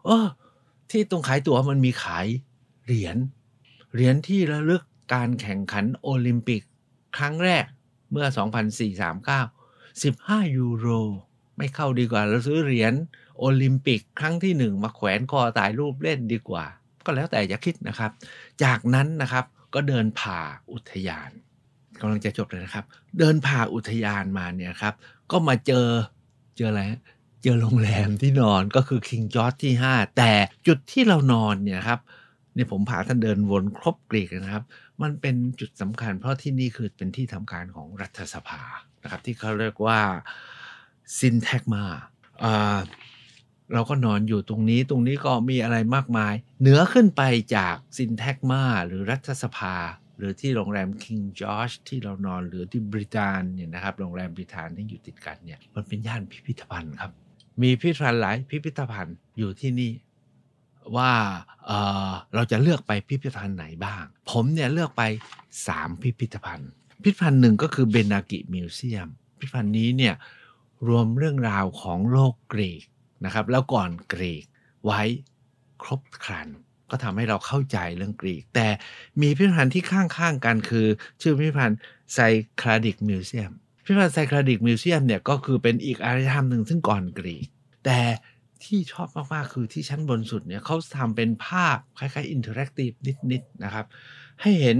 [0.06, 0.26] เออ
[0.90, 2.26] ที่ตรงขายตั๋วมันมีขาย
[2.84, 3.16] เหรียญ
[3.94, 4.82] เหรียญที่ระลึก
[5.14, 6.62] การแข่งขันโอลิมปิก
[7.16, 7.64] ครั้งแรก
[8.12, 8.26] เมื่อ
[9.00, 9.61] 2439
[10.00, 10.88] 15 ยูโร
[11.56, 12.94] ไม่เข้าดีกว่าเราซื้อเหรียญ
[13.38, 16.64] โอลิมปิกครั้งที่หนึ่งมาแขวนคอถ่ายรูปเล่นดีกว่า
[17.04, 18.10] ก็แล้วแต่จะคิดนะครับ
[18.62, 20.40] จากนั้นนะครับก็เดินผ่า
[20.72, 21.30] อุทยาน
[22.00, 22.84] กำลังจะจบเลยนะครับ
[23.18, 24.94] เดินผ่าอุทยานมาเนี่ยครับ
[25.30, 25.86] ก็มาเจอ
[26.56, 26.82] เจออะไร
[27.42, 30.32] เจอโรงแรมที่นอนก็คือ King George ที่ 5 แต่
[30.66, 32.00] จุดที่เรานอนเนี่ยครับ
[32.54, 34.64] เนี่ยผมพาท่านเดินวนครบกรีกนะครับ
[35.02, 38.62] มันเป็นจุดสำคัญ เพราะที่นี่คือเป็นที่ทำการของรัฐสภา
[39.02, 40.00] นะครับ ที่เขาเรียกว่า
[41.18, 41.84] ซินแทกมา
[43.72, 47.22] เราก็นอนอยู่ตรงนี้ตรงนี้ก็มีอะไรมากมาย เหนือขึ้นไป
[47.56, 49.74] จากซินแทกมาหรือรัฐสภา
[50.18, 57.12] หรือที่โรงแรม King George ที่เรานอนหรือที่บริตานเนี่ยนะครับโรงแรมบริตานที่อยู่ติดกันเนี่ยมันเป็นย่านพิพิธภัณฑ์ครับ
[57.62, 59.90] มีพิพิธภัณฑ์หลายพิพิธภัณฑ์อยู่ที่นี่
[60.96, 61.12] ว่า
[61.66, 65.02] เราจะเลือกไปพิพิธภัณฑ์ไหนบ้าง ผมเนี่ยเลือกไป
[65.52, 66.70] 3 พิพิธภัณฑ์
[67.02, 70.14] พิพิธภัณฑ์หนึ่งก็คือ Benaki Museum พิพิธภัณฑ์นี้เนี่ย
[70.88, 72.82] รวมเรื่องราวของโลกกรีก
[73.24, 74.44] นะครับ แล้วก่อนกรีก
[74.84, 75.00] ไว้
[75.82, 76.48] ครบครัน
[76.90, 78.68] ก็ทำให้เราเข้าใจเรื่องกรีก แต่
[79.20, 80.86] มีพิพิธภัณฑ์ที่ข้างๆกันคือ
[81.20, 81.78] ชื่อพิพิธภัณฑ์
[82.12, 83.52] Cycladic Museum
[83.84, 87.46] พิพิธภัณฑ์ Cycladic Museum เนี่ยก็คือเป็นอีกอารยธรรมหนึ่งซึ่งก่อนกรีก
[87.84, 88.00] แต่
[88.66, 92.90] ที่ชอบมากๆ คือที่ชั้นบนสุดเนี่ยเขาทำเป็นภาพคล้ายๆ interactive
[93.32, 93.86] นิดๆนะครับ
[94.40, 94.78] ให้เห็น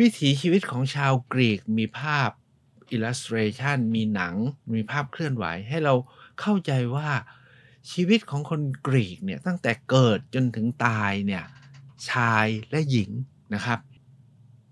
[0.00, 2.30] วิถีชีวิตของชาวกรีกมีภาพ
[2.90, 4.34] illustration มีหนัง
[4.74, 5.94] มีภาพเคลื่อนไหว ให้เรา
[6.40, 7.10] เข้าใจว่า
[7.92, 11.44] ชีวิตของคนกรีกเนี่ยตั้งแต่เกิดจนถึงตายเนี่ย
[12.10, 13.10] ชายและหญิง
[13.54, 13.78] นะครับ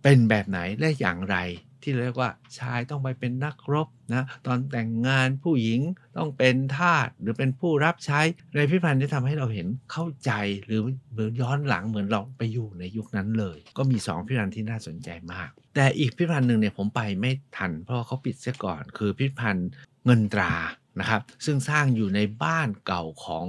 [0.03, 1.37] เป็นแบบไหนและอย่างไร
[1.83, 5.81] ที่เรียกว่าชายต้องไปเป็นนักรบนะตอนแต่งงานผู้หญิง
[6.17, 8.21] ต้องเป็นทาสหรือเป็นผู้รับใช้
[8.57, 10.31] ในพิพิธภัณฑ์ที่ทำให้เราเห็นเข้าใจ
[10.65, 10.81] หรือ
[11.13, 19.69] เหมือนย้อนหลังเหมือนเราไปอยู่ในยุคนั้นเลย ก็มี 2 พิพิธภัณฑ์ที่น่าสนใจมาก แต่อีกพิพิธภัณฑ์หนึ่งเนี่ยผมไปไม่ทัน เพราะเขาปิดเสียก่อน คือพิพิธภัณฑ์
[20.05, 20.55] เงินตรา
[21.01, 23.47] นะครับ ซึ่งสร้างอยู่ในบ้านเก่าของ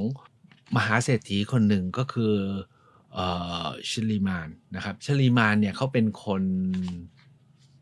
[0.75, 2.35] มหาเศรษฐีคนหนึ่งก็คือ
[3.89, 6.43] ชลีมานนะครับชลีมานเนี่ยเขาเป็นคน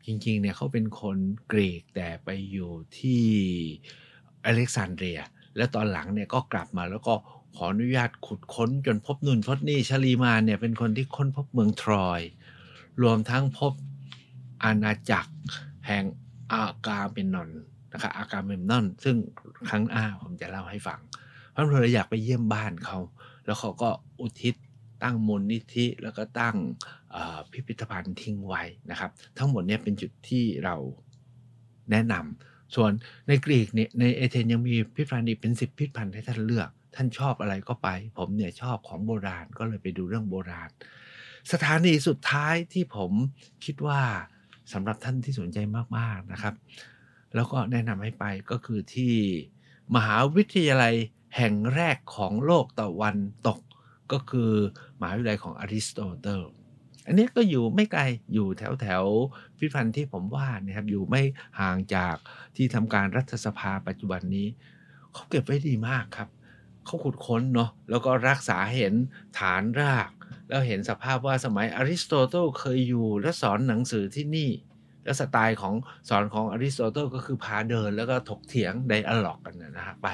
[0.08, 1.18] จริงๆเนี่ยเขาเป็นคน
[1.52, 3.24] กรีกแต่ไปอยู่ที่
[4.46, 5.20] อเล็กซานเดรีย
[5.58, 7.14] แล้วตอนหลังเนี่ยก็กลับมาแล้วก็
[7.56, 12.22] ขออนุญาตขุดค้นจนพบนุ่นพบนี่ชลีมาเนี่ยเป็นคนที่ค้นพบเมืองทรอย
[13.02, 13.74] รวมทั้งพบ
[14.64, 15.32] อาณาจักร
[15.88, 16.04] แห่ง
[16.52, 17.50] อากาเมนนอน
[17.92, 19.16] นะครับอากาเมนนอน ซึ่ง
[19.70, 21.00] ครั้งอ้าผมจะเล่าให้ฟัง
[21.52, 23.00] เพราะเราอยากไปเยี่ยมบ้านเขา
[23.46, 23.90] แล้วเขาก็
[24.22, 24.56] อุทิศ
[25.04, 26.56] ตั้งมูลนิธิ แล้วก็ตั้ง
[27.52, 30.76] พิพิธภัณฑ์ทิ้งไว้นะครับ ทั้งหมดนี้เป็นจุดที่เรา
[31.92, 32.92] แนะนำส่วน
[33.28, 40.70] ในกรีกเนี่ยในเอเธนยังมีพิพิธภัณฑ์อีกเป็นสิบพิพิธภัณฑ์ให้ท่านเลือก ท่านชอบอะไรก็ไป ผมเนี่ยชอบของโบราณก็เลยไปดูเรื่องโบราณ
[41.52, 43.12] สถานีสุดท้ายที่ผม
[43.66, 44.02] คิดว่า
[44.74, 45.58] สำหรับท่านที่สนใจ
[45.98, 46.56] มากๆนะครับ
[47.36, 49.14] แล้วก็แนะนำให้ไปก็คือที่
[49.96, 50.96] มหาวิทยาลัย
[51.38, 53.60] แห่งแรกของโลกตะวันตก
[54.12, 54.52] ก็คือ
[55.00, 56.44] มหาวิทยาลัยของอริสโตเติล
[57.06, 58.02] อันนี้ก็อยู่ไม่ไกล
[58.34, 59.04] อยู่แถวแถว
[59.58, 61.22] พิพิธภัณฑ์ที่ผมว่านะครับอยู่ไม่
[61.60, 62.16] ห่างจาก
[62.56, 64.48] ที่ทำการรัฐสภาปัจจุบันนี้
[65.14, 66.30] เขาเก็บไว้ดีมากครับ
[66.86, 68.94] เขาขุดค้นเนาะแล้วก็รักษาเห็น
[69.40, 70.10] ฐานราก
[70.50, 74.50] แล้วเห็นสภาพว่าสมัยอริสโตเติลเคยอยู่และสอนหนังสือที่นี่
[75.08, 75.74] แล้วสไตล์ของ
[76.10, 80.08] สอนของอริสโตเติลก็คือพาเดินแล้วก็ถกเถียง dialogue กันนะฮะไป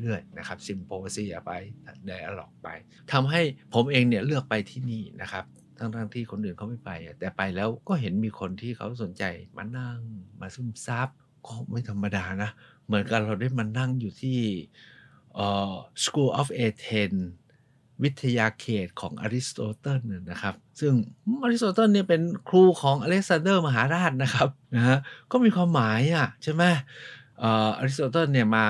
[0.00, 1.52] เรื่อยๆนะครับ symposia ไป
[2.06, 2.68] dialogue ไป
[3.12, 3.40] ทำให้
[3.74, 5.44] ผมเองเนี่ยเลือกไปที่นี่นะครับ
[5.78, 9.24] ทั้งๆที่คนอื่นเขาไม่ไป แต่ไปแล้วก็เห็นมีคนที่เขาสนใจ
[9.56, 9.98] มานั่ง
[10.40, 11.08] มาซึมซับ
[11.46, 12.50] ก็ไม่ธรรมดานะ
[12.86, 14.38] เหมือนกันเราได้มานั่งอยู่ที่
[16.04, 17.22] School of Athens
[18.02, 20.92] วิทยาเขตของอริสโตเติลนะครับ ซึ่ง
[21.44, 24.98] อริสโตเติลเนี่ยเป็นครูของอเล็กซานเดอร์มหาราชนะครับนะฮะ
[25.32, 26.64] ก็มีความหมายอะใช่ไหม
[27.44, 28.66] อริสโตเติลเนี่ยมา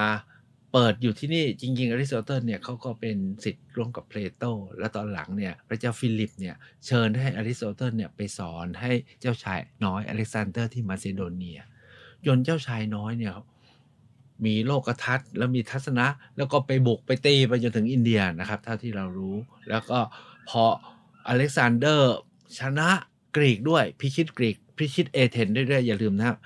[0.73, 4.45] เปิดอยู่ที่นี่จริงๆอริสโตเติลเนี่ยเขาก็เป็นศิษย์ร่วมกับเพลโต
[4.79, 6.55] แล้วตอนหลังเนี่ยพระเจ้าฟิลิปเนี่ย
[6.87, 11.61] เชิญให้อริสโตเติลเนี่ยไปสอนให้เจ้าชายน้อยอเล็กซานเดอร์ที่มาซิโดเนีย
[12.27, 13.33] จนเจ้าชายน้อยเนี่ย
[14.45, 19.37] มีโลกทัศน์ แล้วมีทัศนะ แล้วก็ไปบุกไปตีไปจนถึงอินเดียนะครับเท่าที่เรารู้
[19.71, 19.99] แล้วก็
[20.49, 20.63] พอ
[21.29, 22.15] อเล็กซานเดอร์
[22.59, 22.89] ชนะ
[23.37, 26.37] กรีกด้วยพิชิตกรีกพิชิตเอเธนเรื่อยๆอย่าลืมนะครับ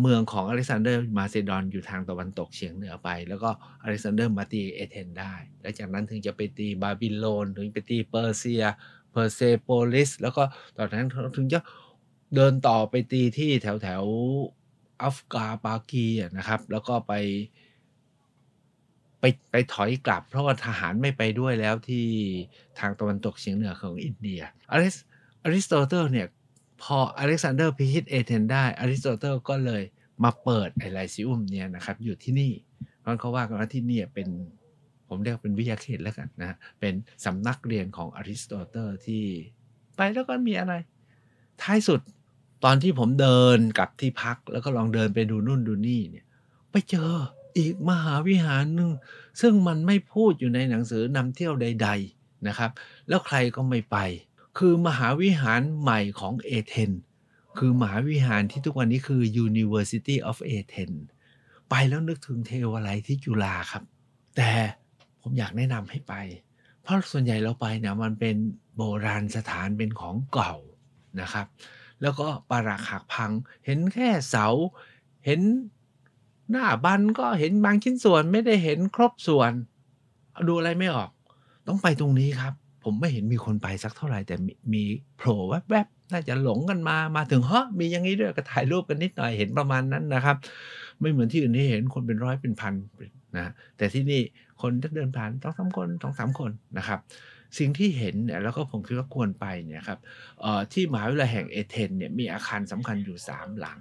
[0.00, 3.50] เมืองของอเล็กซานเดอร์มาเซดอนอยู่ทางตะวันตกเฉียงเหนือไป แล้วก็
[3.82, 8.64] อเล็กซานเดอร์มาตีเอเธนได้แล้วจากนั้นถึงจะไปตีบาบิโลนถึงไปตีเปอร์เซีย
[9.12, 10.42] เพอร์เซโปลิสแล้วก็
[10.76, 11.60] ตอนนั้นถึงจะ
[12.34, 14.02] เดินต่อไปตีที่แถวแถว
[15.02, 17.12] อัฟกาปากีนะครับ แล้วก็ไป
[19.20, 22.06] ไปไปถอยกลับ เพราะว่าทหารไม่ไปด้วยแล้วที่
[22.78, 24.40] ทางตะวันตกเฉียงเหนือของอินเดีย
[24.72, 24.96] อริส
[25.44, 26.26] อริสโตเติลเนี่ย
[26.82, 29.82] พออเล็กซานเดอร์พิชิตเอเธนได้อริสโตเติลก็เลย
[30.24, 32.52] มาเปิดไอ้ Lyceum เนี่ยนะครับ อยู่ที่นี่
[33.00, 34.28] เพราะเขาว่ากันว่าที่นี่เป็น
[35.08, 39.24] ผมเรียกเป็นวิทยาเขตแล้วกันนะ เป็นสำนักเรียนของอริสโตเติลที่
[39.96, 40.74] ไปแล้วก็มีอะไร
[41.62, 42.00] ท้ายสุด
[42.64, 46.26] ตอนที่ผมเดินกลับที่พักแล้วก็ลองเดินไปดูนู่นดูนี่เนี่ย
[46.70, 47.12] ไปเจอ
[47.58, 48.90] อีกมหาวิหารหนึ่ง
[49.40, 52.70] ซึ่งมันไม่พูดอยู่ในหนังสือนำเที่ยวใด ๆนะครับ
[53.08, 53.96] แล้วใครก็ไม่ไป
[54.58, 56.92] คือมหาวิหารใหม่ของเอเธน
[57.58, 61.00] คือมหาวิหารที่ทุกวันนี้คือ University of Athens
[61.70, 63.82] ไปแล้วนึกถึงเทวาลัยที่จุฬาครับ
[64.36, 64.50] แต่
[65.20, 66.14] ผมอยากแนะนำให้ไป
[66.82, 68.36] เพราะส่วนใหญ่เราไปเนี่ยมันเป็น
[68.76, 70.54] โบราณสถานเป็นของเก่า
[71.20, 71.46] นะครับ
[72.02, 73.30] แล้วก็ปรักหักพัง
[73.66, 74.46] เห็นแค่เสา
[75.26, 75.40] เห็น
[76.50, 79.52] หน้าบันก็เห็นบางชิ้นส่วนไม่ได้เห็นครบส่วน
[80.48, 81.10] ดูอะไรไม่ออก
[81.66, 84.34] ต้องไปตรงนี้ครับ ผมไม่เห็นมีคนไปสักเท่าไหร่แต่
[84.72, 84.82] มี
[85.16, 90.36] โผล่แวบๆน่าจะหลงกันมามาถึงเฮ้มีอย่างนี้ด้วยก็ถ่ายรูปกันนิดหน่อยเห็นประมาณนั้นนะครับ
[91.00, 92.74] ไม่เหมือนที่อื่นที่เห็นคนเป็นร้อยเป็นพัน
[93.36, 94.20] นะแต่ที่นี่
[94.60, 96.98] คนเดินผ่านต้องสามคนสองสามคนนะครับ
[97.58, 99.98] สิ่งที่เห็นเนี่ยแล้วก็ผมคิดว่าควรไปเนี่ยครับ
[100.72, 103.78] ที่มหาวิทยาลัยแห่งเอเธนเนี่ยมีอาคารสำคัญอยู่สามหลัง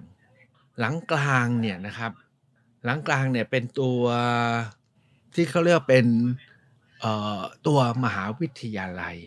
[0.79, 2.11] หลังกลางเนี่ยนะครับ
[2.85, 4.01] หลังกลางเนี่ยเป็นตัว
[5.35, 6.05] ที่เขาเรียกเป็น
[7.67, 9.17] ตัวมหาวิทยาลัย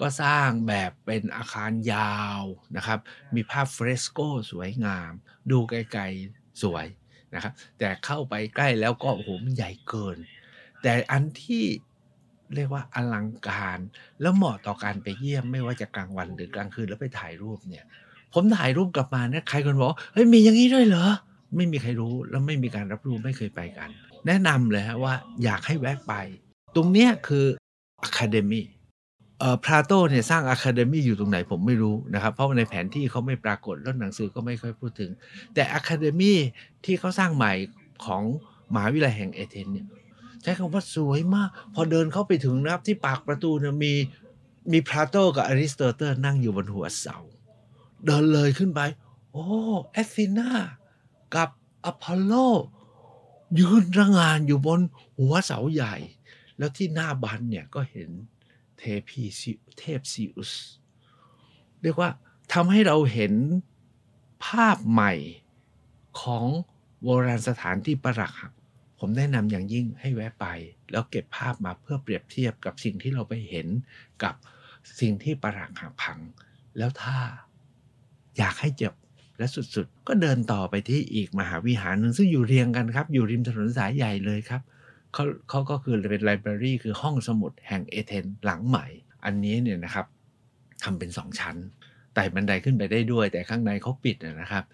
[0.00, 2.42] ก็สร้างแบบเป็นอาคารยาว
[2.76, 2.98] นะครับ
[3.34, 4.18] มีภาพเฟรสโก
[4.50, 5.12] สวยงาม
[5.50, 6.86] ดูไกลๆสวย
[7.34, 10.16] นะครับ แต่เข้าไปใกล้แล้วก็โอ้โหมันใหญ่เกิน
[10.82, 11.64] แต่อันที่
[12.54, 13.78] เรียกว่าอลังการ
[14.20, 17.84] แล้วเหมาะต่อการไปเยี่ยมไม่ว่าจะกลางวันหรือกลางคืนแล้วไปถ่ายรูปเนี่ย
[18.34, 21.06] ผมถ่ายรูปกลับมาเนี่ยใครคนบอกเฮ้ยมีอย่างนี้ด้วยเหรอ
[21.56, 23.88] ไม่มีใครรู้แล้วไม่มีการรับรู้ไม่เคยไปกัน
[24.26, 26.14] แนะนำเลยฮะว่าอยากให้แวะไป
[26.76, 27.44] ตรงเนี้ยคือ
[28.02, 28.62] อะคาเดมี
[29.38, 35.10] เอ่อพราโตเนี่ยสร้างอะคาเดมีอยู่ตรงไหนผมไม่รู้นะครับ เพราะในแผนที่เขาไม่ปรากฏแล้วหนังสือก็ไม่ค่อยพูดถึง
[35.54, 36.32] แต่อะคาเดมี
[36.84, 37.52] ที่เขาสร้างใหม่
[38.04, 38.22] ของ
[38.74, 39.86] มหาวิทยาลัยแห่งเอเธนเนี่ย
[40.42, 43.94] ใช้คำว่าสวยมาก พอเดินเข้าไปถึงนะครับที่ปากประตูเนี่ยมี
[44.72, 47.16] มีเพลโตกับอริสโตเติลนั่งอยู่บนหัวเสา
[48.04, 48.80] เดินเลยขึ้นไป
[49.32, 49.46] โอ้
[49.90, 50.50] อะธีนา
[51.34, 51.48] กับ
[51.84, 52.32] อพอลโล
[53.58, 54.80] ยืนตระหง่านอยู่บน
[55.18, 55.94] หัวเสาใหญ่
[56.58, 58.10] แล้วที่หน้าบันเนี่ยก็เห็น
[58.78, 59.22] เทพี
[59.78, 60.52] เทพซีอุส
[61.82, 62.10] เรียกว่า
[62.52, 63.32] ทำให้เราเห็น
[64.44, 65.12] ภาพใหม่
[66.20, 66.46] ของ
[67.02, 68.52] โบราณสถานที่ประหลักหัก
[69.00, 70.46] ผมแนะนำอย่างยิ่งให้แวะไป
[70.90, 73.66] แล้วเก็บภาพมาเพื่อเปรียบเทียบกับสิ่งที่เราไปเห็น
[74.22, 74.34] กับ
[75.00, 76.18] สิ่งที่ประหลักหักพัง
[76.78, 77.16] แล้วถ้า
[78.38, 78.92] อยากให้เจ็บ
[79.38, 84.62] และสุดๆ ก็เดินต่อไปที่อีกมหาวิหารหนึ่งซึ่งอยู่เรียงกันครับ อยู่ริมถนนสายใหญ่เลยครับ
[85.14, 88.86] เขาเขาก็คือเป็นไลบรารีคือห้องสมุดแห่งเอเธนหลังใหม่
[89.24, 90.06] อันนี้เนี่ยนะครับ
[90.84, 91.56] ทำเป็นสองชั้น
[92.14, 94.64] ไต่บันไดขึ้นไปได้ด้วย แต่ข้างในเขาปิดนะครับ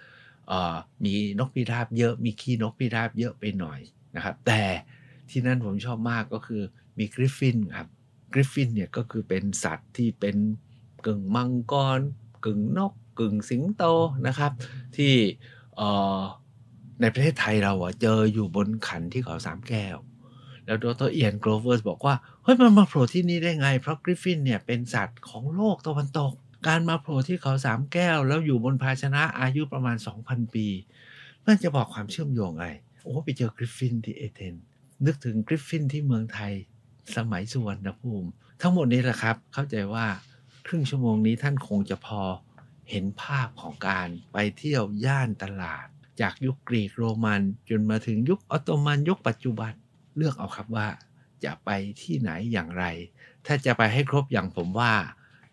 [1.05, 3.81] มีนกพิราบเยอะมีขี้นกพิราบเยอะไปหน่อย
[4.16, 4.62] นะครับ แต่
[5.31, 6.62] ที่นั่นผมชอบมากก็คือ
[6.98, 7.88] มีกริฟฟินครับ
[8.33, 10.37] กริฟฟินเนี่ยก็คือเป็นสัตว์ที่เป็น
[11.07, 12.00] กึ่งมังกร
[12.44, 13.85] กึ่งนก กึ่งสิงโต
[14.26, 14.52] นะครับ
[14.96, 15.12] ที่
[17.00, 19.96] ในประเทศไทยเราเจออยู่บนขันที่เขาสามแก้ว
[20.66, 26.33] แล้วดร.เอียนโกลเวอร์บอกว่า เฮ้ย มันมาโผล่ที่นี่ได้ไง เพราะกริฟฟินเนี่ยเป็นสัตว์ของโลกตะวันตก
[26.66, 30.66] การมาโผล่ที่เขาสามแก้ว แล้วอยู่บนภาชนะอายุประมาณ 2,000 ปี
[31.46, 32.66] นั่นจะบอกความเชื่อมโยงไง
[33.07, 34.55] โอ้ไปเจอกริฟฟินที่เอเธน
[35.07, 36.53] นึกถึงกริฟฟินที่เมืองไทย
[37.16, 38.29] สมัยสุวรรณภูมิ
[38.61, 40.07] ทั้งหมดนี้แหละครับ เข้าใจว่า
[40.66, 42.23] ครึ่งชั่วโมงนี้ท่านคงจะพอ
[42.90, 45.87] เห็นภาพของการไปเที่ยวย่านตลาด
[46.21, 49.73] จากยุคกรีกโรมันจนมาถึงยุคออตโตมันยุคปัจจุบัน
[50.16, 50.88] เลือกเอาครับว่า
[51.45, 51.71] จะไป
[52.03, 52.85] ที่ไหนอย่างไร
[53.47, 54.92] ถ้าจะไปให้ครบอย่างผมว่า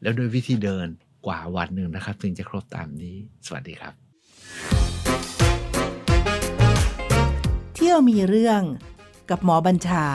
[0.02, 0.88] แล้วโดยวิธีเดิน
[1.26, 3.94] กว่าวันหนึ่งนะครับ ถึงจะครบตามนี้ สวัสดีครับ
[7.94, 8.62] ยวมีเรื่อง
[9.30, 10.06] กับหมอบัญชา